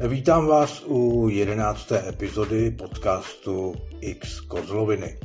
Vítám 0.00 0.46
vás 0.46 0.82
u 0.86 1.28
jedenácté 1.28 2.08
epizody 2.08 2.70
podcastu 2.70 3.74
X 4.00 4.40
Kozloviny, 4.40 5.18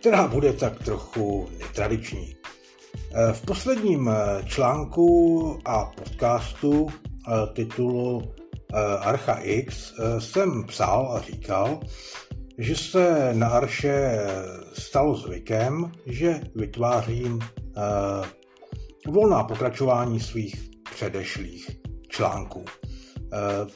která 0.00 0.28
bude 0.28 0.52
tak 0.52 0.84
trochu 0.84 1.48
netradiční. 1.58 2.36
V 3.32 3.46
posledním 3.46 4.10
článku 4.46 5.58
a 5.64 5.84
podcastu 5.84 6.88
titulu 7.52 8.34
Archa 9.00 9.34
X 9.34 9.94
jsem 10.18 10.64
psal 10.64 11.12
a 11.12 11.20
říkal, 11.20 11.80
že 12.58 12.76
se 12.76 13.30
na 13.34 13.48
Arše 13.48 14.26
stalo 14.72 15.14
zvykem, 15.14 15.92
že 16.06 16.40
vytvářím 16.54 17.38
volná 19.06 19.44
pokračování 19.44 20.20
svých 20.20 20.70
předešlých 20.94 21.70
článků. 22.08 22.64
Eh, 23.32 23.66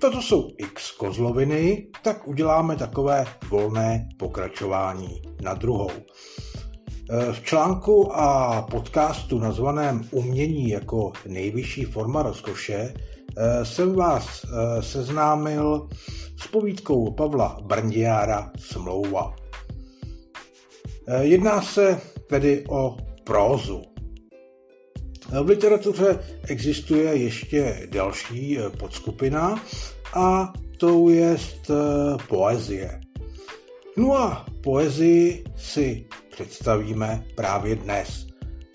toto 0.00 0.22
jsou 0.22 0.50
x 0.58 0.90
kozloviny, 0.90 1.86
tak 2.02 2.28
uděláme 2.28 2.76
takové 2.76 3.26
volné 3.48 4.08
pokračování 4.16 5.22
na 5.42 5.54
druhou. 5.54 5.90
Eh, 5.90 7.32
v 7.32 7.42
článku 7.42 8.16
a 8.16 8.62
podcastu 8.62 9.38
nazvaném 9.38 10.08
Umění 10.10 10.68
jako 10.68 11.12
nejvyšší 11.26 11.84
forma 11.84 12.22
rozkoše 12.22 12.94
eh, 13.36 13.64
jsem 13.64 13.94
vás 13.94 14.46
seznámil 14.80 15.88
s 16.42 16.46
povídkou 16.46 17.12
Pavla 17.12 17.58
Brndiára 17.62 18.50
Smlouva. 18.58 19.36
Jedná 21.20 21.62
se 21.62 22.00
tedy 22.26 22.64
o 22.68 22.96
prózu. 23.24 23.91
V 25.40 25.48
literatuře 25.48 26.18
existuje 26.48 27.16
ještě 27.16 27.88
další 27.90 28.58
eh, 28.58 28.70
podskupina 28.70 29.62
a 30.14 30.52
to 30.76 31.08
je 31.08 31.36
eh, 31.36 31.74
poezie. 32.28 33.00
No 33.96 34.16
a 34.16 34.46
poezii 34.62 35.44
si 35.56 36.06
představíme 36.30 37.24
právě 37.34 37.76
dnes. 37.76 38.26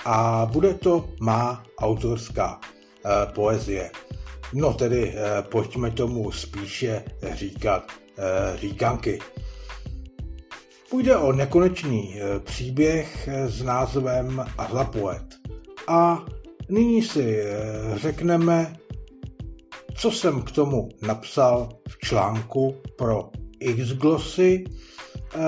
A 0.05 0.49
bude 0.51 0.73
to 0.73 1.09
má 1.21 1.63
autorská 1.79 2.59
eh, 2.61 3.09
poezie. 3.35 3.91
No 4.53 4.73
tedy 4.73 5.15
pojďme 5.41 5.91
tomu 5.91 6.31
spíše 6.31 7.03
říkat 7.33 7.91
říkanky. 8.55 9.19
Půjde 10.89 11.17
o 11.17 11.31
nekonečný 11.31 12.15
příběh 12.43 13.29
s 13.47 13.61
názvem 13.61 14.45
Azapoet. 14.57 15.25
A 15.87 16.25
Nyní 16.69 17.01
si 17.01 17.39
eh, 17.39 17.55
řekneme, 17.95 18.75
co 19.95 20.11
jsem 20.11 20.41
k 20.41 20.51
tomu 20.51 20.89
napsal 21.01 21.69
v 21.89 21.97
článku 21.97 22.75
pro 22.97 23.29
Xglossy, 23.75 24.63
eh, 24.65 25.39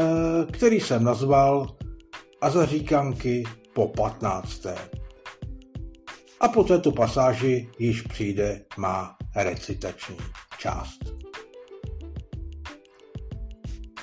který 0.51 0.79
jsem 0.79 1.03
nazval 1.03 1.67
a 2.41 2.49
zaříkanky 2.49 3.43
po 3.73 3.87
15. 3.87 4.65
A 6.39 6.47
po 6.47 6.63
této 6.63 6.91
pasáži 6.91 7.69
již 7.79 8.01
přijde 8.01 8.65
má 8.77 9.17
recitační 9.35 10.17
část. 10.59 10.99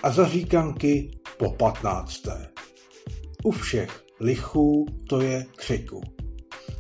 A 0.03 0.11
zaříkanky 0.11 1.11
po 1.37 1.51
15. 1.51 2.23
U 3.45 3.51
všech 3.51 4.05
lichů 4.21 4.87
to 5.09 5.21
je 5.21 5.47
křiku 5.57 6.03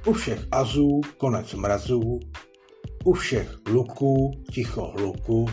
u 0.06 0.12
všech 0.12 0.46
azů 0.52 1.00
konec 1.16 1.54
mrazů, 1.54 2.20
u 3.04 3.12
všech 3.12 3.56
luků 3.68 4.30
ticho 4.52 4.92
hluku, 4.98 5.46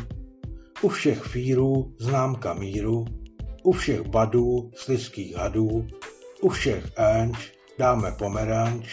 u 0.81 0.89
všech 0.89 1.23
fírů 1.23 1.93
známka 1.99 2.53
míru, 2.53 3.05
u 3.63 3.71
všech 3.71 4.01
badů 4.01 4.71
slizkých 4.75 5.35
hadů, 5.35 5.87
u 6.41 6.49
všech 6.49 6.91
enč 6.95 7.37
dáme 7.79 8.11
pomeranč, 8.11 8.85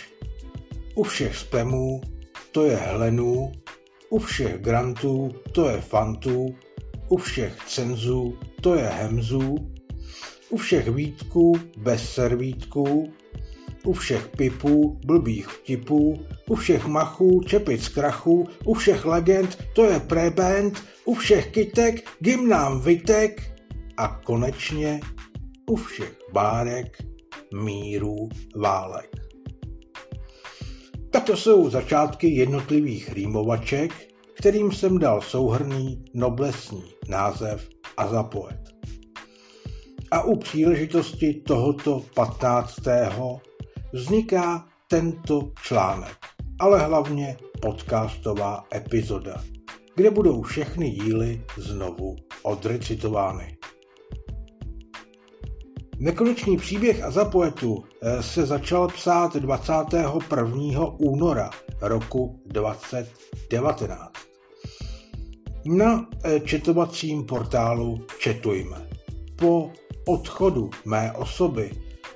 u 0.95 1.03
všech 1.03 1.37
spemů 1.37 2.01
to 2.53 2.65
je 2.65 2.77
hlenů, 2.77 3.53
u 4.11 4.19
všech 4.19 4.61
grantů 4.61 5.31
to 5.53 5.69
je 5.69 5.81
fantů, 5.81 6.47
u 7.09 7.17
všech 7.17 7.57
cenzů 7.67 8.39
to 8.61 8.75
je 8.75 8.89
hemzů, 8.89 9.57
u 10.51 10.57
všech 10.57 10.89
vítků 10.89 11.53
bez 11.77 12.13
servítků, 12.13 13.13
u 13.85 13.93
všech 13.93 14.29
pipů, 14.29 15.01
blbých 15.07 15.49
vtipů, 15.49 16.27
u 16.49 16.55
všech 16.55 16.87
machů, 16.87 17.41
čepic 17.47 17.89
krachů, 17.89 18.49
u 18.65 18.75
všech 18.75 19.05
legend, 19.05 19.59
to 19.75 19.85
je 19.85 20.01
preband, 20.01 20.85
u 21.05 21.15
všech 21.15 21.47
kytek, 21.47 22.09
gymnám 22.19 22.81
vytek 22.81 23.43
a 23.97 24.21
konečně 24.25 25.01
u 25.71 25.77
všech 25.77 26.19
bárek, 26.33 26.99
mírů, 27.55 28.29
válek. 28.57 29.17
Tak 31.11 31.25
to 31.25 31.37
jsou 31.37 31.71
začátky 31.71 32.29
jednotlivých 32.29 33.13
rýmovaček, 33.13 33.93
kterým 34.35 34.73
jsem 34.73 34.99
dal 34.99 35.21
souhrný 35.21 36.05
noblesní 36.15 36.85
název 37.09 37.69
a 37.97 38.09
zapoet. 38.09 38.61
A 40.11 40.23
u 40.23 40.37
příležitosti 40.37 41.35
tohoto 41.35 42.05
15 42.15 42.75
vzniká 43.93 44.69
tento 44.89 45.53
článek, 45.63 46.17
ale 46.61 46.81
hlavně 46.81 47.37
podcastová 47.63 48.65
epizoda, 48.75 49.43
kde 49.97 50.11
budou 50.11 50.43
všechny 50.43 50.91
díly 50.91 51.45
znovu 51.57 52.17
odrecitovány. 52.43 53.57
Nekonečný 55.99 56.57
příběh 56.57 57.05
a 57.05 57.11
zapoetu 57.11 57.85
eh, 58.03 58.23
se 58.23 58.47
začal 58.47 58.89
psát 58.89 59.37
21. 59.37 60.85
února 60.99 61.51
roku 61.81 62.41
2019 62.47 64.13
na 65.65 66.09
eh, 66.25 66.41
četovacím 66.41 67.25
portálu 67.25 68.07
Četujme. 68.19 68.89
Po 69.37 69.71
odchodu 70.07 70.71
mé 70.85 71.13
osoby 71.13 71.71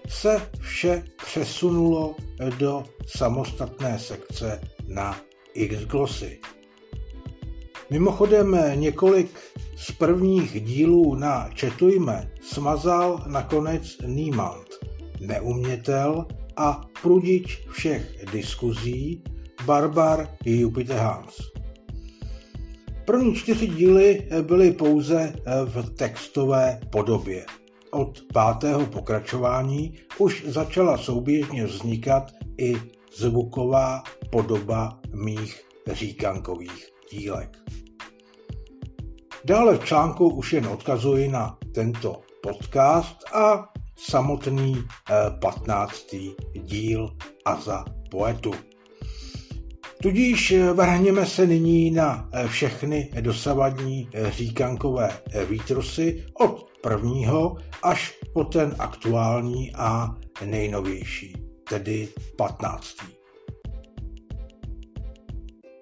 se 0.08 0.50
vše 0.60 1.04
přesunulo 1.24 2.16
do 2.58 2.84
samostatné 3.06 3.98
sekce 3.98 4.60
na 4.88 5.20
Xglossy. 5.68 6.40
Mimochodem 7.90 8.58
několik 8.74 9.30
z 9.76 9.92
prvních 9.92 10.60
dílů 10.60 11.14
na 11.14 11.50
Četujme 11.54 12.30
smazal 12.42 13.24
nakonec 13.26 13.96
Niemand, 14.06 14.68
neumětel 15.20 16.26
a 16.56 16.80
prudič 17.02 17.66
všech 17.70 18.24
diskuzí 18.32 19.22
Barbar 19.66 20.28
Jupiter 20.44 20.96
Hans. 20.96 21.34
První 23.04 23.34
čtyři 23.34 23.66
díly 23.66 24.28
byly 24.42 24.72
pouze 24.72 25.32
v 25.64 25.90
textové 25.90 26.80
podobě 26.92 27.46
od 27.94 28.20
pátého 28.32 28.86
pokračování 28.86 29.98
už 30.18 30.44
začala 30.46 30.98
souběžně 30.98 31.66
vznikat 31.66 32.32
i 32.58 32.76
zvuková 33.16 34.02
podoba 34.30 35.00
mých 35.14 35.62
říkankových 35.92 36.88
dílek. 37.12 37.58
Dále 39.44 39.78
v 39.78 39.84
článku 39.84 40.28
už 40.28 40.52
jen 40.52 40.66
odkazuji 40.66 41.28
na 41.28 41.58
tento 41.74 42.20
podcast 42.42 43.16
a 43.34 43.72
samotný 43.96 44.84
15. 45.40 46.14
Eh, 46.14 46.58
díl 46.58 47.16
Aza 47.44 47.84
poetu. 48.10 48.73
Tudíž 50.04 50.52
eh, 50.52 50.72
vrhněme 50.72 51.26
se 51.26 51.46
nyní 51.46 51.90
na 51.90 52.28
eh, 52.32 52.48
všechny 52.48 53.10
dosavadní 53.20 54.08
říkankové 54.28 55.10
výtrusy 55.48 56.26
od 56.40 56.68
prvního 56.82 57.56
až 57.82 58.18
po 58.32 58.44
ten 58.44 58.74
aktuální 58.78 59.72
a 59.74 60.16
nejnovější, 60.44 61.32
tedy 61.68 62.08
15. 62.36 62.96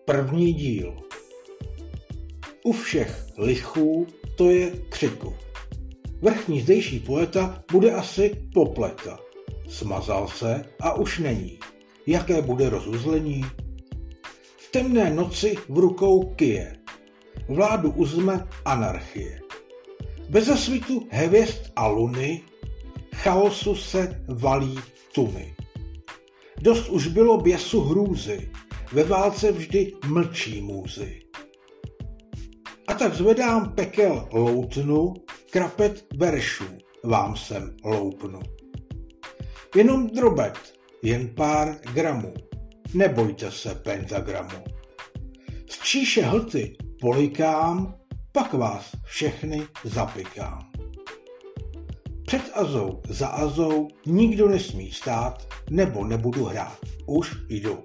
První 0.04 0.52
díl. 0.52 0.96
U 2.64 2.72
všech 2.72 3.26
lichů 3.38 4.06
to 4.36 4.50
je 4.50 4.70
křiku. 4.70 5.34
Vrchní 6.20 6.60
zdejší 6.60 7.00
poeta 7.00 7.62
bude 7.72 7.92
asi 7.92 8.48
popleta. 8.54 9.18
Smazal 9.68 10.28
se 10.28 10.64
a 10.80 10.94
už 10.94 11.18
není. 11.18 11.58
Jaké 12.06 12.42
bude 12.42 12.70
rozuzlení? 12.70 13.44
Temné 14.72 15.10
noci 15.10 15.54
v 15.68 15.78
rukou 15.78 16.32
kije. 16.32 16.76
Vládu 17.48 17.90
uzme 17.90 18.48
anarchie. 18.64 19.40
Bez 20.28 20.44
zasvitu 20.44 21.06
hvězd 21.10 21.60
a 21.76 21.86
luny 21.86 22.42
chaosu 23.14 23.74
se 23.74 24.24
valí 24.28 24.78
tuny. 25.14 25.54
Dost 26.60 26.88
už 26.88 27.06
bylo 27.06 27.36
běsu 27.36 27.80
hrůzy, 27.80 28.50
ve 28.92 29.04
válce 29.04 29.52
vždy 29.52 29.92
mlčí 30.06 30.62
můzy. 30.62 31.22
A 32.86 32.94
tak 32.94 33.14
zvedám 33.14 33.74
pekel 33.74 34.28
loutnu, 34.32 35.14
krapet 35.50 36.06
veršů 36.16 36.64
vám 37.04 37.36
sem 37.36 37.76
loupnu. 37.84 38.40
Jenom 39.76 40.06
drobet, 40.06 40.58
jen 41.02 41.28
pár 41.28 41.78
gramů, 41.94 42.34
nebojte 42.94 43.50
se 43.50 43.74
pentagramu. 43.74 44.64
Z 45.70 45.78
číše 45.78 46.22
hlty 46.22 46.76
polikám, 47.00 47.94
pak 48.32 48.52
vás 48.52 48.90
všechny 49.04 49.62
zapikám. 49.84 50.72
Před 52.26 52.50
Azou, 52.54 53.00
za 53.08 53.26
Azou 53.26 53.88
nikdo 54.06 54.48
nesmí 54.48 54.92
stát, 54.92 55.48
nebo 55.70 56.04
nebudu 56.04 56.44
hrát. 56.44 56.78
Už 57.06 57.36
jdu. 57.48 57.82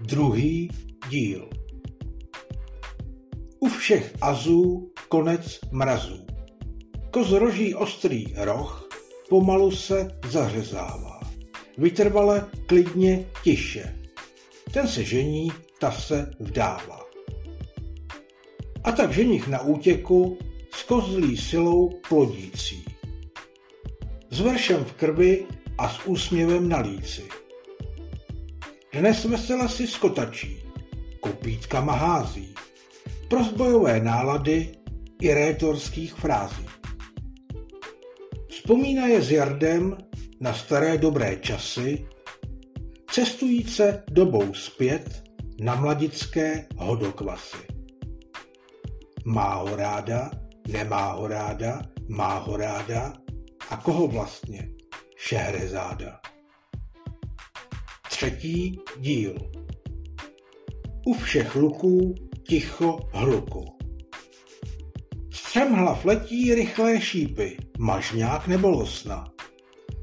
Druhý 0.00 0.70
díl. 1.08 1.48
U 3.60 3.68
všech 3.68 4.14
azů 4.20 4.92
konec 5.08 5.58
mrazů. 5.70 6.26
Kozroží 7.10 7.74
ostrý 7.74 8.34
roh 8.36 8.81
pomalu 9.32 9.70
se 9.70 10.08
zařezává. 10.28 11.20
Vytrvale, 11.78 12.46
klidně, 12.66 13.24
tiše. 13.44 13.96
Ten 14.72 14.88
se 14.88 15.04
žení, 15.04 15.52
ta 15.78 15.92
se 15.92 16.30
vdává. 16.40 17.00
A 18.84 18.92
tak 18.92 19.12
ženich 19.12 19.48
na 19.48 19.60
útěku 19.60 20.38
s 20.74 20.82
kozlí 20.82 21.36
silou 21.36 21.90
plodící. 22.08 22.84
S 24.30 24.40
veršem 24.40 24.84
v 24.84 24.92
krvi 24.92 25.46
a 25.78 25.88
s 25.88 26.06
úsměvem 26.06 26.68
na 26.68 26.78
líci. 26.78 27.22
Dnes 28.92 29.24
vesela 29.24 29.68
si 29.68 29.86
skotačí, 29.86 30.62
kopítkama 31.20 31.92
hází, 31.92 32.54
pro 33.28 33.44
zbojové 33.44 34.00
nálady 34.00 34.68
i 35.22 35.34
rétorských 35.34 36.14
frází. 36.14 36.81
Vzpomíná 38.62 39.06
je 39.06 39.22
s 39.22 39.30
Jardem 39.30 39.98
na 40.40 40.54
staré 40.54 40.98
dobré 40.98 41.36
časy, 41.36 42.06
cestujíce 43.10 44.04
dobou 44.10 44.54
zpět 44.54 45.22
na 45.60 45.74
mladické 45.74 46.66
hodokvasy. 46.76 47.66
Má 49.24 49.54
ho 49.54 49.76
ráda, 49.76 50.30
nemá 50.68 51.12
ho 51.12 51.26
ráda, 51.26 51.82
má 52.08 52.38
ho 52.38 52.56
ráda 52.56 53.12
a 53.70 53.76
koho 53.76 54.06
vlastně? 54.08 54.68
Šehrezáda. 55.16 56.20
Třetí 58.10 58.80
díl. 58.98 59.34
U 61.06 61.14
všech 61.14 61.56
luků 61.56 62.14
ticho 62.48 62.98
hluku. 63.12 63.81
Střem 65.52 65.72
hlav 65.72 66.04
letí 66.04 66.54
rychlé 66.54 67.00
šípy, 67.00 67.56
mažňák 67.78 68.48
nebo 68.48 68.70
losna. 68.70 69.24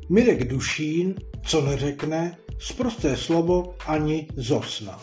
Mirek 0.10 0.48
Dušín, 0.48 1.16
co 1.46 1.62
neřekne, 1.62 2.38
zprosté 2.60 3.18
slovo 3.18 3.76
ani 3.88 4.28
zosna. 4.36 5.00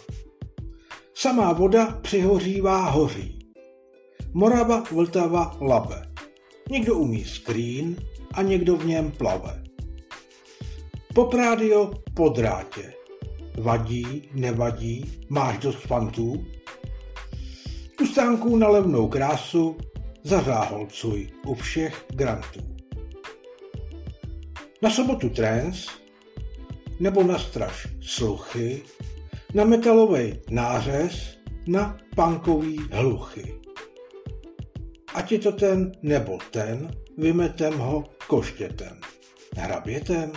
Samá 1.15 1.53
voda 1.53 1.87
přihořívá 2.03 2.91
hoří. 2.91 3.39
Morava, 4.33 4.85
Vltava, 4.93 5.57
Labe. 5.61 6.13
Někdo 6.71 6.95
umí 6.95 7.25
skrín 7.25 7.97
a 8.35 8.43
někdo 8.43 8.77
v 8.77 8.87
něm 8.87 9.11
plave. 9.11 9.63
Poprádio 11.15 11.91
po 12.15 12.29
drátě. 12.29 12.93
Vadí, 13.59 14.29
nevadí, 14.35 15.13
máš 15.29 15.59
dost 15.59 15.87
fantů? 15.87 16.47
U 18.03 18.07
stánků 18.07 18.57
na 18.57 18.69
levnou 18.69 19.09
krásu 19.09 19.77
zazáholcuj 20.27 21.29
u 21.47 21.55
všech 21.55 22.05
grantů. 22.09 22.61
Na 24.83 24.91
sobotu 24.91 25.29
trance 25.29 25.91
nebo 27.01 27.23
na 27.23 27.39
straž 27.39 27.87
sluchy, 28.01 28.83
na 29.55 29.65
metalový 29.65 30.41
nářez, 30.51 31.39
na 31.67 31.99
punkový 32.17 32.79
hluchy. 32.93 33.61
Ať 35.15 35.33
je 35.33 35.39
to 35.39 35.53
ten 35.53 35.93
nebo 36.03 36.39
ten, 36.51 36.91
vymetem 37.19 37.79
ho 37.79 38.05
koštětem. 38.27 39.01
Hrabětem? 39.57 40.33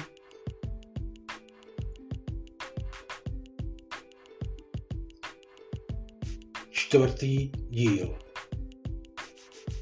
Čtvrtý 6.69 7.51
díl. 7.69 8.28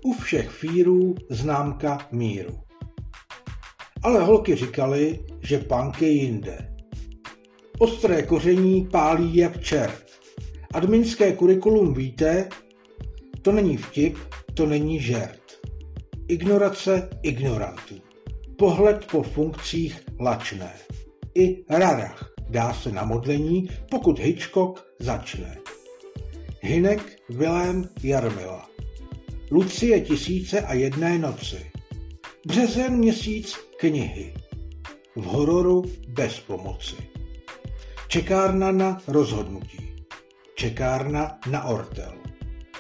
U 0.08 0.14
všech 0.14 0.50
fírů 0.50 1.16
známka 1.30 2.08
míru. 2.12 2.60
Ale 4.04 4.24
holky 4.24 4.56
říkali, 4.56 5.20
že 5.42 5.58
punk 5.58 6.02
je 6.02 6.10
jinde. 6.10 6.76
Ostré 7.80 8.24
koření 8.24 8.88
pálí 8.92 9.36
jak 9.36 9.64
čert. 9.64 10.06
Adminské 10.74 11.32
kurikulum 11.32 11.94
víte, 11.94 12.50
to 13.42 13.52
není 13.52 13.78
vtip, 13.78 14.18
to 14.54 14.66
není 14.66 15.00
žert. 15.00 15.42
Ignorace 16.28 17.10
ignorantů. 17.24 17.96
Pohled 18.58 19.06
po 19.12 19.24
funkcích 19.24 20.04
lačné. 20.20 20.74
I 21.36 21.66
rarach 21.70 22.32
dá 22.50 22.74
se 22.74 22.92
na 22.92 23.04
modlení, 23.04 23.70
pokud 23.92 24.20
Hitchcock 24.20 24.86
začne. 25.00 25.58
Hinek 26.62 27.20
Vilém 27.30 27.90
Jarmila. 28.04 28.77
Lucie 29.52 30.02
tisíce 30.02 30.62
a 30.62 30.74
jedné 30.74 31.18
noci. 31.18 31.72
Březen 32.48 32.98
měsíc 32.98 33.56
knihy. 33.80 34.34
V 35.16 35.24
hororu 35.24 35.84
bez 36.08 36.40
pomoci. 36.40 36.96
Čekárna 38.08 38.72
na 38.72 39.02
rozhodnutí. 39.08 39.96
Čekárna 40.56 41.40
na 41.52 41.64
ortel. 41.64 42.14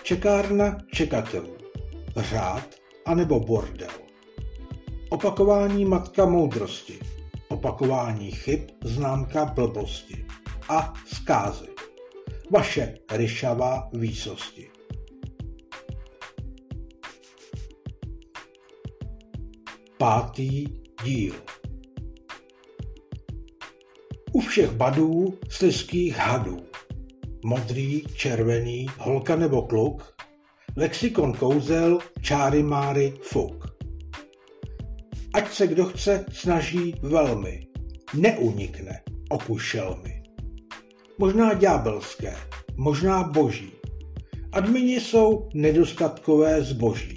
Čekárna 0.03 0.77
čekatelů. 0.93 1.57
Řád 2.17 2.75
anebo 3.05 3.39
bordel. 3.39 3.99
Opakování 5.09 5.85
matka 5.85 6.25
moudrosti. 6.25 6.99
Opakování 7.47 8.31
chyb 8.31 8.59
známka 8.83 9.45
blbosti. 9.45 10.25
A 10.69 10.93
zkázy. 11.05 11.67
Vaše 12.51 12.97
ryšavá 13.11 13.89
výsosti. 13.93 14.76
Pátý 19.97 20.65
díl. 21.03 21.33
U 24.31 24.39
všech 24.41 24.71
badů, 24.71 25.39
slizkých 25.49 26.17
hadů. 26.17 26.57
Modrý, 27.45 28.03
červený, 28.15 28.87
holka 28.97 29.35
nebo 29.35 29.61
kluk, 29.61 30.15
lexikon 30.77 31.33
kouzel, 31.33 31.99
čáry 32.21 32.63
máry, 32.63 33.13
fuk. 33.21 33.67
Ať 35.33 35.53
se 35.53 35.67
kdo 35.67 35.85
chce, 35.85 36.25
snaží 36.31 36.95
velmi, 37.01 37.67
neunikne 38.13 39.01
okušelmi. 39.29 40.23
Možná 41.17 41.53
ďábelské, 41.53 42.35
možná 42.75 43.23
boží. 43.23 43.71
Admini 44.51 45.01
jsou 45.01 45.49
nedostatkové 45.53 46.61
zboží. 46.61 47.16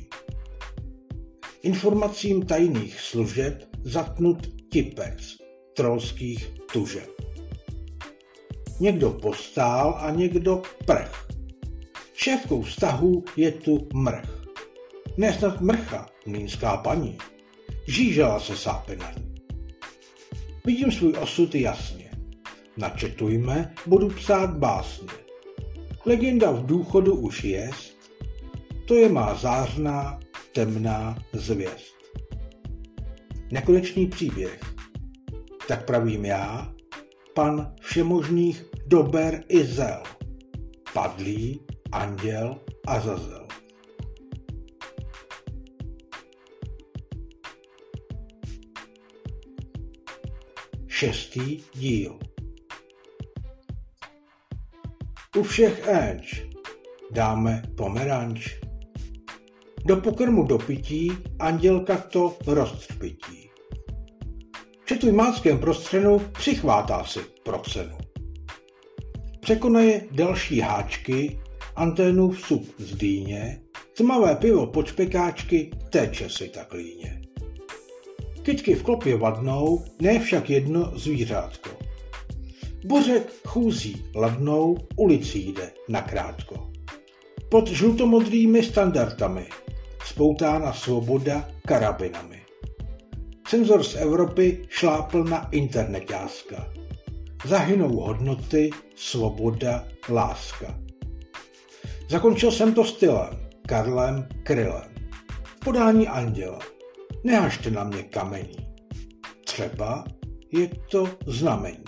Informacím 1.62 2.46
tajných 2.46 3.00
služeb 3.00 3.68
zatnut 3.82 4.46
tipec 4.70 5.36
trolských 5.76 6.52
tužeb. 6.72 7.10
Někdo 8.80 9.10
postál 9.10 9.98
a 10.00 10.10
někdo 10.10 10.62
prch. 10.86 11.28
Šéfkou 12.14 12.62
vztahů 12.62 13.24
je 13.36 13.52
tu 13.52 13.88
mrch. 13.94 14.44
Nesnad 15.16 15.60
mrcha, 15.60 16.08
mlínská 16.26 16.76
paní. 16.76 17.18
Žížela 17.86 18.40
se 18.40 18.56
sápe 18.56 18.96
na 18.96 19.10
ní. 19.10 19.34
Vidím 20.64 20.92
svůj 20.92 21.12
osud 21.12 21.54
jasně. 21.54 22.10
Načetujme, 22.76 23.74
budu 23.86 24.08
psát 24.08 24.58
básně. 24.58 25.08
Legenda 26.06 26.50
v 26.50 26.66
důchodu 26.66 27.14
už 27.14 27.44
jest, 27.44 27.98
to 28.86 28.94
je 28.94 29.08
má 29.08 29.34
zářná, 29.34 30.20
temná 30.52 31.18
zvěst. 31.32 31.94
Nekonečný 33.52 34.06
příběh. 34.06 34.60
Tak 35.68 35.86
pravím 35.86 36.24
já, 36.24 36.74
pan 37.34 37.74
všemožných 37.80 38.64
dober 38.86 39.44
i 39.48 39.64
zel, 39.64 40.02
padlý, 40.92 41.60
anděl 41.92 42.60
a 42.86 43.00
zazel. 43.00 43.48
Šestý 50.88 51.62
díl 51.74 52.18
U 55.36 55.42
všech 55.42 55.88
enč 55.88 56.42
dáme 57.10 57.62
pomeranč. 57.76 58.69
Do 59.90 59.96
pokrmu 59.96 60.42
do 60.42 60.58
pití 60.58 61.12
andělka 61.38 61.96
to 61.96 62.36
roztřpití. 62.46 63.50
Při 64.84 65.12
máckém 65.12 65.58
prostřenu 65.58 66.18
přichvátá 66.18 67.04
si 67.04 67.20
pro 67.44 67.58
cenu. 67.58 67.98
Překonaje 69.40 70.06
další 70.10 70.60
háčky, 70.60 71.40
anténu 71.76 72.30
v 72.30 72.40
sup 72.40 72.74
z 72.78 72.96
dýně, 72.96 73.60
tmavé 73.96 74.36
pivo 74.36 74.66
pod 74.66 74.86
špekáčky 74.86 75.70
teče 75.90 76.28
si 76.28 76.48
tak 76.48 76.72
líně. 76.72 77.22
Kytky 78.42 78.74
v 78.74 78.82
klopě 78.82 79.16
vadnou, 79.16 79.84
ne 80.02 80.18
však 80.18 80.50
jedno 80.50 80.92
zvířátko. 80.98 81.70
Bořek 82.84 83.32
chůzí 83.46 84.04
ladnou, 84.14 84.76
ulicí 84.96 85.52
jde 85.52 85.72
nakrátko. 85.88 86.70
Pod 87.48 87.68
žlutomodrými 87.68 88.62
standardami 88.62 89.46
spoutána 90.10 90.72
svoboda 90.72 91.46
karabinami. 91.66 92.42
Cenzor 93.46 93.82
z 93.82 93.94
Evropy 93.94 94.66
šlápl 94.68 95.24
na 95.24 95.48
internetáska. 95.50 96.72
Zahynou 97.46 97.96
hodnoty, 97.96 98.70
svoboda, 98.94 99.86
láska. 100.08 100.78
Zakončil 102.08 102.50
jsem 102.50 102.74
to 102.74 102.84
stylem, 102.84 103.48
Karlem 103.66 104.28
Krylem. 104.42 104.90
Podání 105.64 106.08
anděla. 106.08 106.58
Nehažte 107.24 107.70
na 107.70 107.84
mě 107.84 108.02
kamení. 108.02 108.56
Třeba 109.44 110.04
je 110.52 110.68
to 110.90 111.08
znamení. 111.26 111.84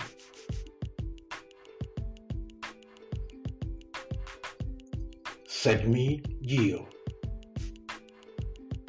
Sedmý 5.47 6.23
díl. 6.41 6.92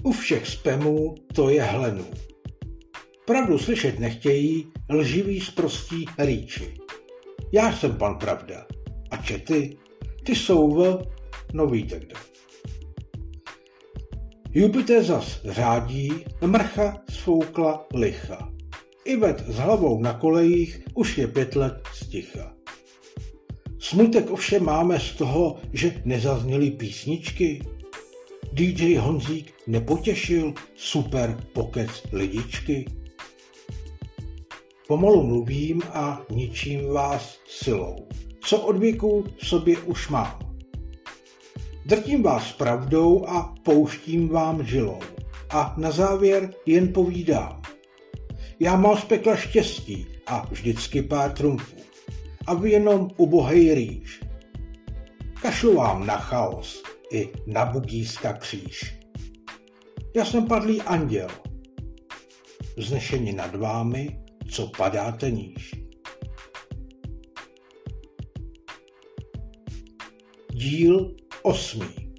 U 0.05 0.13
všech 0.13 0.47
spamů 0.47 1.15
to 1.35 1.51
je 1.51 1.63
hlenů. 1.63 2.07
Pravdu 3.25 3.59
slyšet 3.59 3.99
nechtějí 3.99 4.67
lživý 4.91 5.41
sprostí 5.41 6.07
rýči. 6.19 6.75
Já 7.53 7.77
jsem 7.77 7.97
pan 7.97 8.19
Pravda. 8.19 8.67
A 9.11 9.17
čety? 9.17 9.77
Ty 10.25 10.35
jsou 10.35 10.71
v... 10.71 11.03
No 11.53 11.67
víte 11.67 12.01
kde. 12.01 12.15
Jupiter 14.51 15.03
zas 15.03 15.41
řádí, 15.45 16.13
mrcha 16.47 17.03
sfoukla 17.11 17.87
licha. 17.95 18.53
Ivet 19.05 19.45
s 19.47 19.57
hlavou 19.57 20.01
na 20.01 20.15
kolejích 20.15 20.81
už 20.95 21.19
je 21.19 21.27
pět 21.27 21.57
let 21.57 21.89
sticha. 21.95 22.55
Smutek 23.79 24.31
ovšem 24.31 24.65
máme 24.65 25.01
z 25.01 25.13
toho, 25.13 25.57
že 25.73 26.03
nezazněly 26.05 26.71
písničky. 26.71 27.63
DJ 28.55 28.97
Honzík 28.99 29.55
nepotěšil 29.67 30.55
super 30.75 31.41
pokec 31.53 31.91
lidičky. 32.13 32.85
Pomalu 34.89 35.23
mluvím 35.23 35.83
a 35.93 36.23
ničím 36.31 36.89
vás 36.89 37.39
silou. 37.49 38.09
Co 38.41 38.61
od 38.61 38.77
věku 38.77 39.25
v 39.39 39.47
sobě 39.47 39.79
už 39.79 40.09
mám. 40.09 40.39
Drtím 41.87 42.23
vás 42.23 42.53
pravdou 42.53 43.27
a 43.27 43.55
pouštím 43.65 44.29
vám 44.29 44.67
žilou. 44.67 45.01
A 45.51 45.75
na 45.77 45.91
závěr 45.91 46.55
jen 46.67 46.93
povídám. 46.93 47.63
Já 48.61 48.77
mám 48.77 48.97
z 48.97 49.05
pekla 49.05 49.37
štěstí 49.37 50.07
a 50.27 50.47
vždycky 50.51 51.03
pár 51.03 51.33
trumfů. 51.33 51.77
A 52.47 52.55
vy 52.55 52.71
jenom 52.71 53.11
ubohej 53.17 53.75
rýč. 53.75 54.21
Kašlu 55.43 55.75
vám 55.75 56.07
na 56.07 56.19
chaos 56.19 56.94
i 57.13 57.33
na 57.47 57.65
bugíska 57.65 58.33
kříž. 58.33 58.99
Já 60.17 60.25
jsem 60.25 60.47
padlý 60.47 60.83
anděl, 60.83 61.29
vznešení 62.77 63.33
nad 63.33 63.55
vámi, 63.55 64.21
co 64.51 64.67
padáte 64.67 65.31
níž. 65.31 65.75
Díl 70.53 71.17
osmý. 71.43 72.15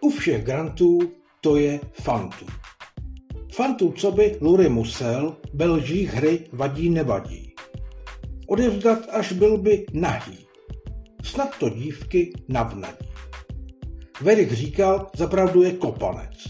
U 0.00 0.10
všech 0.10 0.44
grantů 0.44 0.98
to 1.40 1.56
je 1.56 1.80
fantu. 1.92 2.46
Fantu, 3.52 3.92
co 3.92 4.12
by 4.12 4.38
Lury 4.40 4.68
musel, 4.68 5.36
belží 5.54 6.04
hry 6.04 6.46
vadí 6.52 6.90
nevadí. 6.90 7.54
Odevzdat, 8.46 8.98
až 9.10 9.32
byl 9.32 9.58
by 9.58 9.86
nahý. 9.92 10.47
Snad 11.38 11.58
to 11.58 11.68
dívky 11.68 12.32
navnadí. 12.48 13.08
Verich 14.20 14.52
říkal, 14.52 15.10
zapravdu 15.16 15.62
je 15.62 15.72
kopanec. 15.72 16.48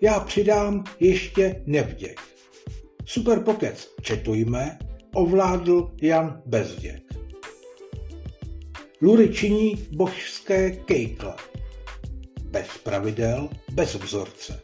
Já 0.00 0.20
přidám 0.20 0.84
ještě 1.00 1.62
nevděk. 1.66 2.20
Super 3.04 3.40
pokec 3.40 3.88
četujme, 4.02 4.78
ovládl 5.14 5.90
Jan 6.02 6.42
Bezděk. 6.46 7.02
Lury 9.02 9.28
činí 9.28 9.86
božské 9.92 10.70
kejkle. 10.70 11.34
Bez 12.44 12.68
pravidel, 12.82 13.48
bez 13.72 13.94
vzorce. 13.94 14.60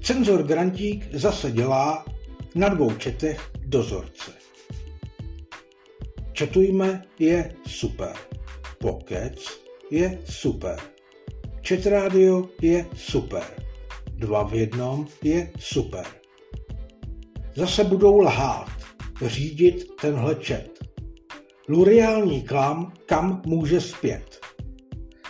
Cenzor 0.00 0.42
Grantík 0.42 1.14
zase 1.14 1.50
dělá 1.50 2.04
na 2.54 2.68
dvou 2.68 2.94
četech 2.94 3.50
dozorce. 3.66 4.37
Četujme 6.38 7.02
je 7.18 7.50
super. 7.66 8.14
Pokec 8.78 9.42
je 9.90 10.22
super. 10.24 10.78
Čet 11.60 11.86
rádio 11.86 12.48
je 12.62 12.86
super. 12.94 13.42
Dva 14.14 14.42
v 14.42 14.54
jednom 14.54 15.06
je 15.22 15.50
super. 15.58 16.06
Zase 17.54 17.84
budou 17.84 18.20
lhát, 18.20 18.70
řídit 19.26 19.86
tenhle 20.00 20.34
čet. 20.34 20.78
Luriální 21.68 22.42
klam 22.42 22.92
kam 23.06 23.42
může 23.46 23.80
zpět. 23.80 24.40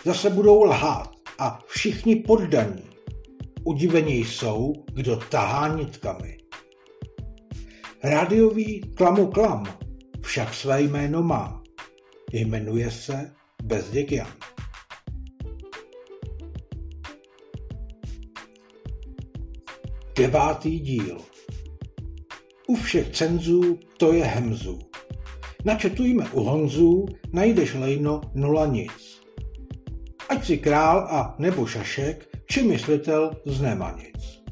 Zase 0.04 0.30
budou 0.30 0.62
lhát 0.62 1.10
a 1.38 1.58
všichni 1.66 2.16
poddaní. 2.16 2.84
Udivení 3.64 4.24
jsou, 4.24 4.72
kdo 4.92 5.16
tahá 5.16 5.76
nitkami. 5.76 6.38
Rádiový 8.04 8.80
klamu 8.80 9.26
klam 9.26 9.87
však 10.22 10.54
své 10.54 10.82
jméno 10.82 11.22
má. 11.22 11.62
Jmenuje 12.32 12.90
se 12.90 13.32
Bezděk 13.62 14.12
Jan. 14.12 14.32
Devátý 20.16 20.78
díl. 20.78 21.20
U 22.68 22.76
všech 22.76 23.10
cenzů 23.10 23.78
to 23.96 24.12
je 24.12 24.24
hemzů. 24.24 24.78
Načetujme 25.64 26.30
u 26.32 26.40
Honzů, 26.40 27.06
najdeš 27.32 27.74
lejno 27.74 28.20
nula 28.34 28.66
nic. 28.66 29.20
Ať 30.28 30.46
si 30.46 30.58
král 30.58 30.98
a 30.98 31.34
nebo 31.38 31.66
šašek, 31.66 32.28
či 32.46 32.62
myslitel 32.62 33.30
z 33.46 33.60
nic. 33.96 34.42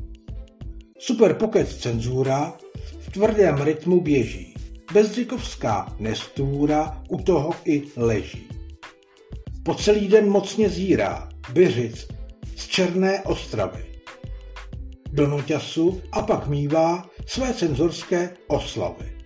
Super 0.99 1.35
pokec 1.35 1.77
cenzura 1.77 2.57
v 3.01 3.11
tvrdém 3.11 3.63
rytmu 3.63 4.01
běží. 4.01 4.56
Bezdřikovská 4.93 5.97
nestůra 5.99 7.03
u 7.09 7.23
toho 7.23 7.55
i 7.65 7.83
leží. 7.97 8.49
Po 9.63 9.75
celý 9.75 10.09
den 10.09 10.31
mocně 10.31 10.69
zírá 10.69 11.29
Byřic 11.53 12.09
z 12.57 12.67
Černé 12.67 13.23
ostravy. 13.23 13.85
Do 15.13 15.27
noťasu 15.27 16.03
a 16.13 16.23
pak 16.23 16.47
mívá 16.47 17.11
své 17.27 17.55
cenzorské 17.55 18.37
oslavy. 18.47 19.19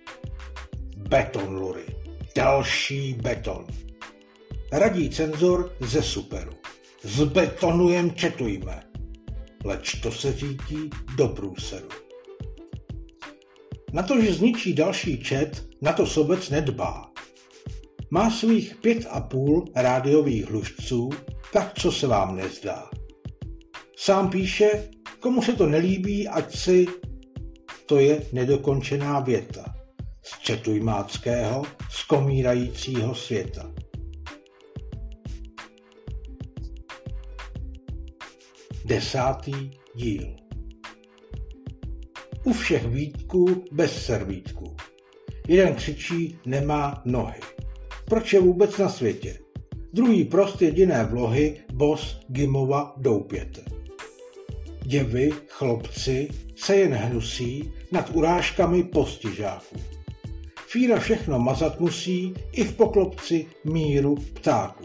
Beton 0.97 1.57
Lury. 1.57 1.87
Další 2.37 3.15
beton. 3.15 3.67
Radí 4.73 5.11
cenzor 5.11 5.73
ze 5.81 6.03
superu. 6.03 6.53
Zbetonujem 7.03 8.15
četujme. 8.15 8.83
Leč 9.65 9.95
to 9.95 10.13
se 10.13 10.33
řítí 10.33 10.91
do 11.17 11.29
průseru. 11.29 11.89
Na 13.93 14.03
to, 14.03 14.21
že 14.21 14.33
zničí 14.33 14.73
další 14.73 15.19
čet, 15.19 15.65
na 15.83 15.93
to 15.93 16.07
sobec 16.07 16.51
nedbá. 16.51 17.11
Má 18.11 18.31
svých 18.31 18.75
pět 18.75 19.07
a 19.11 19.21
půl 19.21 19.65
rádiových 19.75 20.51
hlušců, 20.51 21.11
tak 21.53 21.79
co 21.79 21.93
se 21.93 22.07
vám 22.07 22.37
nezdá. 22.37 22.91
Sám 23.97 24.31
píše, 24.31 24.91
komu 25.21 25.43
se 25.43 25.53
to 25.53 25.67
nelíbí, 25.67 26.29
ať 26.29 26.57
si... 26.57 26.87
To 27.87 27.99
je 27.99 28.23
nedokončená 28.33 29.21
věta. 29.21 29.75
Z 30.23 30.39
četujmáckého, 30.39 31.63
z 31.91 32.05
komírajícího 32.05 33.15
světa. 33.15 33.73
Desátý 38.85 39.71
díl 39.95 40.40
u 42.51 42.53
všech 42.53 42.87
vítků 42.87 43.65
bez 43.73 44.05
servítku. 44.05 44.77
Jeden 45.49 45.75
křičí, 45.75 46.39
nemá 46.47 47.03
nohy. 47.05 47.41
proč 48.05 48.33
je 48.33 48.41
vůbec 48.41 48.79
na 48.79 48.89
světě. 48.89 49.39
Druhý 49.93 50.25
prost 50.25 50.63
jediné 50.63 51.05
vlohy 51.05 51.57
Bos 51.73 52.21
Gimova 52.29 52.95
doupěte. 52.97 53.61
Děvy, 54.83 55.31
chlopci 55.49 56.29
se 56.57 56.77
jen 56.77 56.93
hnusí 56.95 57.73
nad 57.93 58.11
urážkami 58.15 58.83
postižáků. 58.83 59.77
Fíra 60.67 60.99
všechno 60.99 61.39
mazat 61.39 61.81
musí 61.81 62.35
i 62.53 62.65
v 62.65 62.77
poklopci 62.77 63.47
míru 63.65 64.15
ptáků. 64.15 64.85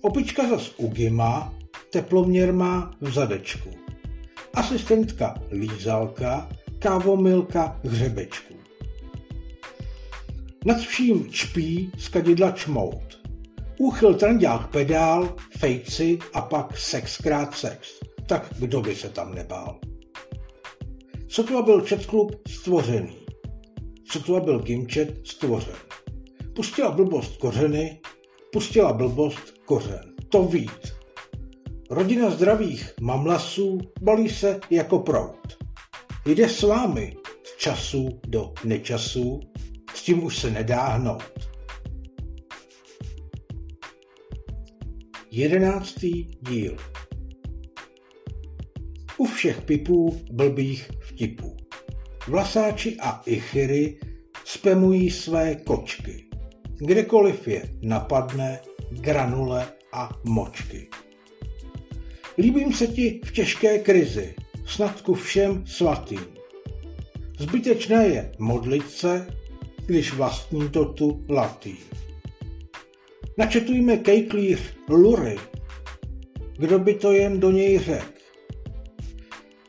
Opička 0.00 0.48
zas 0.48 0.72
u 0.76 0.88
Gima 0.88 1.54
teploměr 1.90 2.52
má 2.52 2.90
v 3.00 3.12
zadečku. 3.12 3.89
Asistentka 4.54 5.34
lízalka, 5.50 6.48
kávomilka 6.78 7.80
hřebečku. 7.84 8.54
Nad 10.64 10.78
vším 10.78 11.32
čpí 11.32 11.92
z 11.98 12.08
kadidla 12.08 12.50
čmout. 12.50 13.20
Úchyl 13.78 14.14
trandák 14.14 14.70
pedál, 14.70 15.36
fejci 15.58 16.18
a 16.32 16.40
pak 16.40 16.78
sexkrát 16.78 17.54
sex. 17.54 17.88
Tak 18.26 18.54
kdo 18.58 18.80
by 18.80 18.96
se 18.96 19.08
tam 19.08 19.34
nebál? 19.34 19.80
Sotva 21.28 21.62
byl 21.62 21.80
četklub 21.80 22.48
stvořený. 22.48 23.26
Sotva 24.04 24.40
byl 24.40 24.58
Gimčet 24.58 25.26
stvořen. 25.26 25.76
Pustila 26.54 26.90
blbost 26.90 27.36
kořeny, 27.36 28.00
pustila 28.52 28.92
blbost 28.92 29.58
kořen. 29.64 30.14
To 30.28 30.44
vít. 30.44 30.99
Rodina 31.90 32.30
zdravých 32.30 32.92
mamlasů 33.00 33.78
balí 34.02 34.28
se 34.28 34.60
jako 34.70 34.98
prout. 34.98 35.58
Jde 36.26 36.48
s 36.48 36.62
vámi 36.62 37.16
z 37.44 37.56
času 37.56 38.20
do 38.26 38.52
nečasu, 38.64 39.40
s 39.94 40.02
tím 40.02 40.24
už 40.24 40.38
se 40.38 40.50
nedá 40.50 40.86
hnout. 40.86 41.48
Jedenáctý 45.30 46.24
díl 46.40 46.76
U 49.16 49.26
všech 49.26 49.62
pipů 49.62 50.20
blbých 50.32 50.90
vtipů. 51.00 51.56
Vlasáči 52.28 52.96
a 53.00 53.22
ichyry 53.26 54.00
spemují 54.44 55.10
své 55.10 55.54
kočky. 55.54 56.24
Kdekoliv 56.78 57.48
je 57.48 57.62
napadne 57.82 58.60
granule 58.90 59.72
a 59.92 60.10
močky. 60.24 60.88
Líbím 62.40 62.72
se 62.72 62.86
ti 62.86 63.20
v 63.24 63.32
těžké 63.32 63.78
krizi, 63.78 64.34
snad 64.66 65.00
ku 65.00 65.14
všem 65.14 65.66
svatým. 65.66 66.26
Zbytečné 67.38 68.06
je 68.06 68.32
modlit 68.38 68.90
se, 68.90 69.26
když 69.86 70.14
vlastní 70.14 70.68
to 70.68 70.84
tu 70.84 71.24
latý. 71.28 71.76
Načetujme 73.38 73.96
kejklíř 73.96 74.58
lury, 74.88 75.38
kdo 76.58 76.78
by 76.78 76.94
to 76.94 77.12
jen 77.12 77.40
do 77.40 77.50
něj 77.50 77.78
řek. 77.78 78.20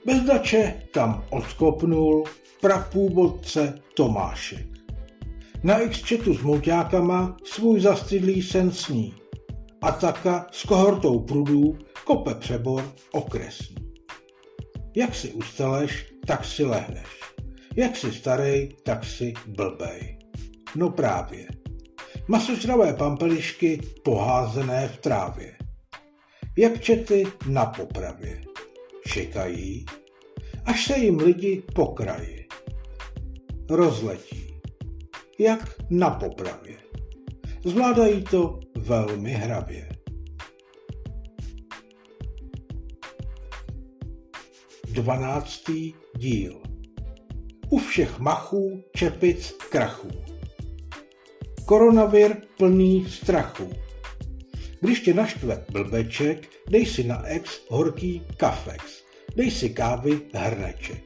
Bezdače 0.06 0.74
tam 0.94 1.26
odkopnul 1.30 2.24
prapůvodce 2.62 3.80
Tomášek. 3.94 4.68
Na 5.64 5.80
X-chatu 5.80 6.34
s 6.34 6.42
mouťákama 6.42 7.38
svůj 7.44 7.80
zastydlý 7.80 8.42
sen 8.42 8.72
sní. 8.72 9.14
A 9.82 9.92
taka 9.92 10.48
s 10.52 10.64
kohortou 10.64 11.20
prudů 11.20 11.78
kope 12.12 12.36
přebor 12.36 12.94
okresní. 13.12 13.76
Jak 14.96 15.16
si 15.16 15.32
ustaleš, 15.32 16.14
tak 16.28 16.46
si 16.46 16.64
lehneš. 16.66 17.08
Jak 17.76 17.98
si 17.98 18.12
starej, 18.12 18.76
tak 18.84 19.06
si 19.06 19.34
blbej. 19.48 20.20
No 20.76 20.90
právě. 20.90 21.48
Masožravé 22.28 22.94
pampelišky 22.94 23.82
poházené 24.04 24.88
v 24.88 24.98
trávě. 24.98 25.58
Jak 26.58 26.82
čety 26.82 27.28
na 27.48 27.66
popravě. 27.66 28.42
Čekají, 29.08 29.86
až 30.66 30.86
se 30.86 30.98
jim 30.98 31.18
lidi 31.18 31.64
po 31.76 31.86
kraji. 31.86 32.48
Rozletí. 33.70 34.62
Jak 35.40 35.76
na 35.90 36.10
popravě. 36.10 36.78
Zvládají 37.66 38.24
to 38.24 38.60
velmi 38.78 39.32
hravě. 39.32 40.01
Dvanáctý 44.92 45.94
díl 46.18 46.62
U 47.70 47.80
všech 47.80 48.20
machů, 48.20 48.84
čepic, 48.96 49.52
krachů. 49.70 50.10
Koronavir 51.66 52.36
plný 52.58 53.06
strachu. 53.10 53.70
Když 54.82 55.00
tě 55.00 55.14
naštve 55.14 55.66
blbeček, 55.72 56.50
dej 56.70 56.86
si 56.86 57.04
na 57.04 57.26
ex 57.28 57.62
horký 57.70 58.22
kafex. 58.38 59.04
Dej 59.36 59.52
si 59.52 59.70
kávy 59.70 60.22
hrneček. 60.34 61.04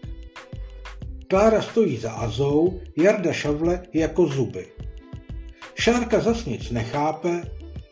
Klára 1.28 1.62
stojí 1.62 1.98
za 1.98 2.12
Azou, 2.12 2.82
Jarda 2.98 3.34
šavle 3.34 3.84
jako 3.94 4.28
zuby. 4.28 4.68
Šárka 5.76 6.20
zas 6.20 6.46
nic 6.46 6.72
nechápe, 6.72 7.44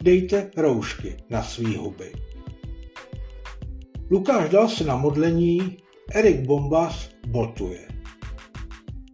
dejte 0.02 0.52
roušky 0.58 1.18
na 1.30 1.44
svý 1.44 1.76
huby. 1.76 2.12
Lukáš 4.12 4.50
dal 4.50 4.70
se 4.70 4.84
na 4.84 4.96
modlení, 4.96 5.78
Erik 6.12 6.46
Bombas 6.46 7.10
botuje. 7.28 7.88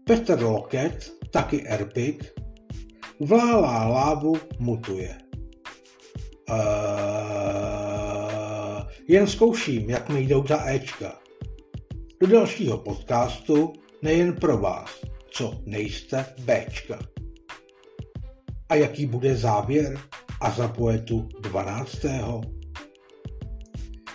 Petr 0.03 0.43
Loket, 0.43 1.11
taky 1.31 1.67
Erpik, 1.67 2.33
vlálá 3.19 3.87
lávu 3.87 4.37
mutuje. 4.59 5.15
Uh, 6.49 6.55
jen 9.07 9.27
zkouším, 9.27 9.89
jak 9.89 10.09
mi 10.09 10.21
jdou 10.21 10.43
ta 10.43 10.69
Ečka. 10.69 11.19
Do 12.21 12.27
dalšího 12.27 12.77
podcastu 12.77 13.73
nejen 14.01 14.35
pro 14.35 14.57
vás, 14.57 15.01
co 15.31 15.61
nejste 15.65 16.25
Bčka. 16.39 16.99
A 18.69 18.75
jaký 18.75 19.05
bude 19.05 19.35
závěr 19.35 19.99
a 20.41 20.51
za 20.51 20.67
poetu 20.67 21.27
12. 21.41 22.05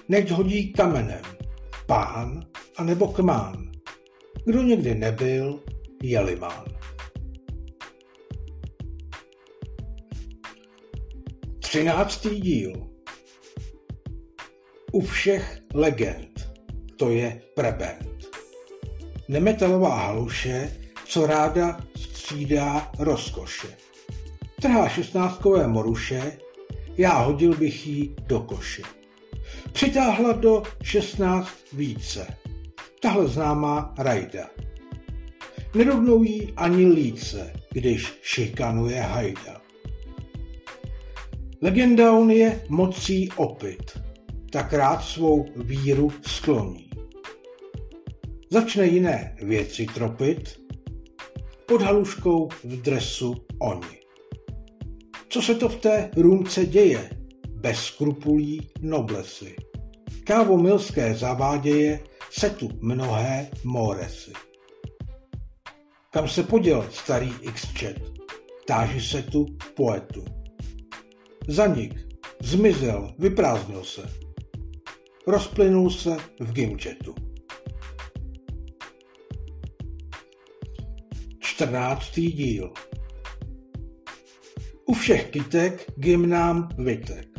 Nech 0.09 0.31
hodí 0.31 0.73
kamenem 0.73 1.23
pán 1.87 2.41
a 2.77 2.85
nebo 2.85 3.09
kmán. 3.09 3.73
Kdo 4.47 4.63
někdy 4.63 4.95
nebyl, 4.95 5.61
je 6.03 6.21
limán. 6.21 6.65
Třináctý 11.59 12.41
díl. 12.41 12.73
U 14.93 15.01
všech 15.01 15.61
legend, 15.75 16.49
to 16.97 17.11
je 17.11 17.43
prebend. 17.55 18.29
Nemetalová 19.29 19.97
haluše, 19.99 20.77
co 21.07 21.27
ráda 21.27 21.81
střídá 21.97 22.93
rozkoše. 22.99 23.69
Trhá 24.63 24.89
šestnáctkové 24.89 25.69
moruše, 25.69 26.39
já 26.97 27.19
hodil 27.19 27.55
bych 27.57 27.87
jí 27.87 28.17
do 28.27 28.41
koše. 28.41 28.83
Přitáhla 29.73 30.33
do 30.33 30.63
16 30.83 31.49
více. 31.73 32.44
Tahle 33.05 33.29
známá 33.29 33.95
rajda. 33.99 34.51
Nerovnou 35.75 36.23
jí 36.23 36.53
ani 36.57 36.87
líce, 36.87 37.53
když 37.71 38.19
šikanuje 38.23 39.01
hajda. 39.01 39.61
Legenda 41.63 42.13
on 42.13 42.31
je 42.31 42.65
mocí 42.69 43.29
opit, 43.37 43.99
tak 44.51 44.73
rád 44.73 45.05
svou 45.05 45.47
víru 45.57 46.13
skloní. 46.27 46.91
Začne 48.51 48.87
jiné 48.87 49.37
věci 49.43 49.87
tropit, 49.87 50.61
pod 51.67 51.83
haluškou 51.83 52.49
v 52.65 52.83
dresu 52.83 53.35
oni. 53.59 54.01
Co 55.29 55.43
se 55.43 55.55
to 55.55 55.69
v 55.69 55.77
té 55.77 56.11
růmce 56.17 56.67
děje? 56.67 57.11
Bez 57.51 57.79
skrupulí 57.79 58.69
noblesy. 58.81 59.57
Kávomilské 60.25 61.15
zaváděje 61.15 62.01
se 62.39 62.51
tu 62.51 62.71
mnohé 62.81 63.51
moresy. 63.65 64.33
Kam 66.11 66.29
se 66.29 66.43
poděl 66.43 66.89
starý 66.91 67.35
X-chat? 67.43 67.97
Táží 68.67 69.01
se 69.01 69.23
tu 69.23 69.47
poetu. 69.77 70.25
Zanik, 71.49 71.95
zmizel, 72.41 73.15
vyprázdnil 73.19 73.85
se. 73.85 74.11
Rozplynul 75.27 75.91
se 75.91 76.17
v 76.41 76.53
Gimchatu. 76.53 77.15
14. 81.41 82.15
díl 82.15 82.73
U 84.87 84.95
všech 84.95 85.31
kytek 85.31 85.93
gymnám 85.97 86.69
vytek. 86.79 87.34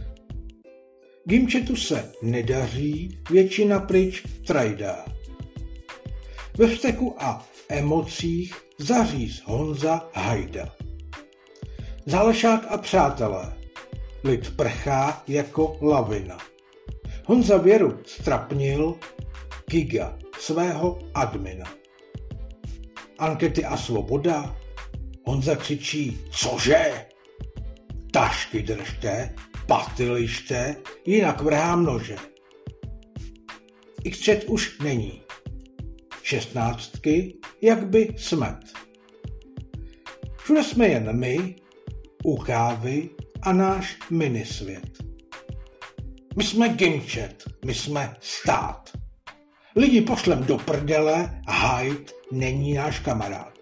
Gimčetu 1.28 1.76
se 1.76 2.12
nedaří, 2.22 3.20
většina 3.30 3.80
pryč 3.80 4.24
trajdá. 4.48 5.06
Ve 6.58 6.68
vzteku 6.68 7.16
a 7.24 7.48
emocích 7.70 8.56
zaříz 8.78 9.42
Honza 9.46 10.10
Hajda. 10.14 10.76
Zálešák 12.06 12.66
a 12.70 12.78
přátelé. 12.78 13.54
Lid 14.24 14.56
prchá 14.56 15.24
jako 15.28 15.78
lavina. 15.82 16.38
Honza 17.26 17.58
Věru 17.58 18.00
strapnil 18.06 18.96
Giga, 19.70 20.20
svého 20.40 21.00
admina. 21.14 21.66
Ankety 23.20 23.66
a 23.66 23.78
svoboda. 23.78 24.56
Honza 25.26 25.56
křičí, 25.56 26.18
cože? 26.32 27.06
Tašky 28.12 28.62
držte, 28.64 29.36
paty 29.68 30.10
lište, 30.10 30.76
jinak 31.06 31.42
vrhám 31.42 31.84
nože. 31.86 32.16
Xchat 34.10 34.44
už 34.48 34.80
není. 34.80 35.22
Šestnáctky, 36.24 37.38
jak 37.62 37.88
by 37.88 38.16
smet. 38.18 38.60
Všude 40.38 40.64
jsme 40.64 40.88
jen 40.88 41.20
my, 41.20 41.56
u 42.24 42.38
kávy 42.38 43.10
a 43.42 43.54
náš 43.54 43.98
minisvět. 44.10 45.04
My 46.38 46.44
jsme 46.44 46.70
Gimchat, 46.70 47.44
my 47.66 47.74
jsme 47.74 48.16
stát. 48.20 48.98
Lidi 49.76 50.02
pošlem 50.02 50.44
do 50.44 50.58
prdele 50.58 51.42
Hyde 51.50 52.14
není 52.32 52.74
náš 52.74 53.00
kamarád. 53.00 53.56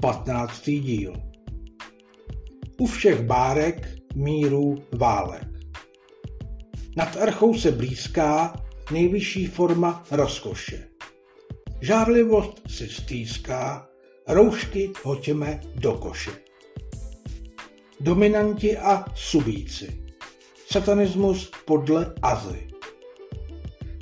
15. 0.00 0.64
díl 0.64 1.26
U 2.78 2.86
všech 2.86 3.22
bárek 3.22 3.88
míru 4.14 4.84
válek. 4.92 5.48
Nad 6.96 7.16
archou 7.16 7.54
se 7.54 7.72
blízká 7.72 8.62
nejvyšší 8.92 9.46
forma 9.46 10.04
rozkoše. 10.10 10.88
Žárlivost 11.80 12.62
si 12.68 12.88
stýská, 12.88 13.88
roušky 14.28 14.92
hoďme 15.02 15.60
do 15.74 15.92
koše. 15.92 16.30
Dominanti 18.00 18.76
a 18.76 19.04
subíci. 19.14 20.06
Satanismus 20.70 21.50
podle 21.64 22.14
Azy. 22.22 22.66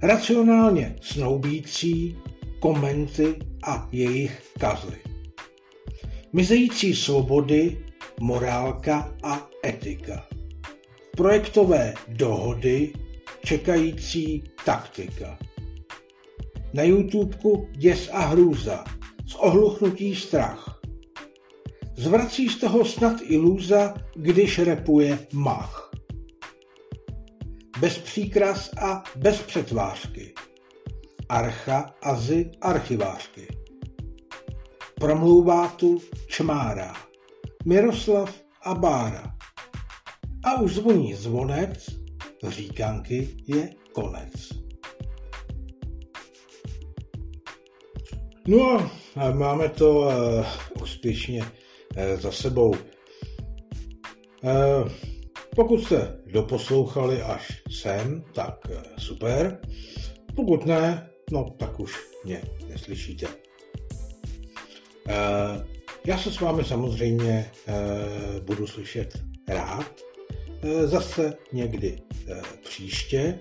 Racionálně 0.02 0.96
snoubící, 1.00 2.18
komenty 2.60 3.36
a 3.62 3.88
jejich 3.92 4.42
kazy. 4.60 4.96
Mizející 6.32 6.94
svobody, 6.94 7.83
morálka 8.20 9.14
a 9.22 9.48
etika. 9.66 10.26
Projektové 11.16 11.94
dohody, 12.08 12.92
čekající 13.44 14.44
taktika. 14.64 15.38
Na 16.72 16.82
YouTubeku 16.82 17.68
Děs 17.72 18.10
a 18.12 18.20
hrůza, 18.20 18.84
z 19.26 19.34
ohluchnutí 19.34 20.14
strach. 20.16 20.80
Zvrací 21.96 22.48
z 22.48 22.56
toho 22.56 22.84
snad 22.84 23.16
ilúza, 23.22 23.94
když 24.16 24.58
repuje 24.58 25.18
mach. 25.32 25.90
Bez 27.80 27.98
příkras 27.98 28.70
a 28.78 29.04
bez 29.16 29.42
přetvářky. 29.42 30.34
Archa, 31.28 31.94
azy, 32.02 32.50
archivářky. 32.60 33.48
Promlouvá 34.94 35.68
tu 35.68 36.00
čmára. 36.26 36.94
Miroslav 37.66 38.34
a 38.62 38.74
Bára. 38.74 39.34
A 40.44 40.60
už 40.60 40.74
zvoní 40.74 41.14
zvonec, 41.14 41.86
říkanky 42.48 43.36
je 43.46 43.70
konec. 43.92 44.32
No 48.48 48.90
a 49.16 49.30
máme 49.30 49.68
to 49.68 49.98
uh, 49.98 50.46
úspěšně 50.82 51.42
uh, 51.42 52.20
za 52.20 52.32
sebou. 52.32 52.70
Uh, 52.70 52.78
pokud 55.56 55.84
jste 55.84 56.18
doposlouchali 56.32 57.22
až 57.22 57.62
sem, 57.70 58.24
tak 58.34 58.58
uh, 58.70 58.76
super. 58.98 59.60
Pokud 60.36 60.66
ne, 60.66 61.10
no 61.32 61.50
tak 61.58 61.80
už 61.80 61.94
mě 62.24 62.42
neslyšíte. 62.68 63.26
Uh, 65.08 65.73
já 66.06 66.18
se 66.18 66.32
s 66.32 66.40
vámi 66.40 66.64
samozřejmě 66.64 67.50
uh, 67.68 67.74
budu 68.44 68.66
slyšet 68.66 69.22
rád. 69.48 70.00
Uh, 70.64 70.70
zase 70.90 71.34
někdy 71.52 71.98
uh, 72.28 72.42
příště 72.64 73.38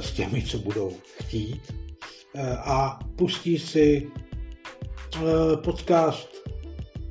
s 0.00 0.12
těmi, 0.12 0.42
co 0.42 0.58
budou 0.58 0.96
chtít. 1.18 1.74
A 2.64 2.98
pustí 3.16 3.58
si 3.58 4.10
Eh, 5.16 5.56
podcast 5.56 6.28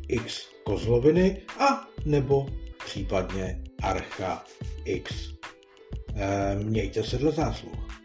X 0.07 0.41
Kozloviny 0.63 1.41
a 1.59 1.87
nebo 2.05 2.47
případně 2.85 3.61
Archa 3.81 4.43
X. 4.85 5.33
Eh, 6.15 6.55
mějte 6.55 7.03
se 7.03 7.17
dle 7.17 7.31
zásluh. 7.31 7.96